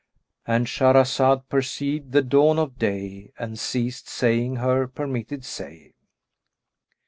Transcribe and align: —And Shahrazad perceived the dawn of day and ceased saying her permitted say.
—And 0.47 0.65
Shahrazad 0.65 1.47
perceived 1.47 2.11
the 2.11 2.23
dawn 2.23 2.57
of 2.57 2.79
day 2.79 3.33
and 3.37 3.59
ceased 3.59 4.09
saying 4.09 4.55
her 4.55 4.87
permitted 4.87 5.45
say. 5.45 5.93